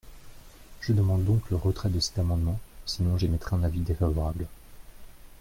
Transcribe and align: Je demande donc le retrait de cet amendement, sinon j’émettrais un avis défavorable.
Je 0.79 0.93
demande 0.93 1.25
donc 1.25 1.47
le 1.51 1.57
retrait 1.57 1.89
de 1.91 1.99
cet 1.99 2.17
amendement, 2.17 2.59
sinon 2.87 3.19
j’émettrais 3.19 3.55
un 3.55 3.63
avis 3.63 3.81
défavorable. 3.81 4.47